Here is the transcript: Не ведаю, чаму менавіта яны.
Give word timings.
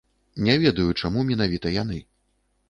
Не 0.47 0.55
ведаю, 0.63 0.95
чаму 1.01 1.27
менавіта 1.29 1.75
яны. 1.77 2.01